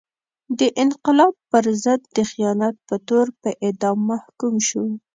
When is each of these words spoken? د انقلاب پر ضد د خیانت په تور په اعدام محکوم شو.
د 0.59 0.61
انقلاب 0.83 1.33
پر 1.51 1.65
ضد 1.83 2.01
د 2.15 2.17
خیانت 2.31 2.75
په 2.87 2.95
تور 3.07 3.27
په 3.41 3.49
اعدام 3.65 3.97
محکوم 4.11 4.55
شو. 4.67 4.85